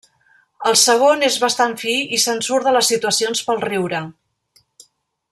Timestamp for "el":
0.69-0.77